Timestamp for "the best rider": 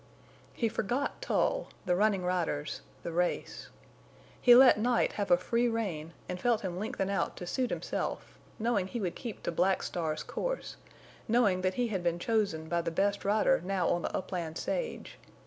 12.81-13.61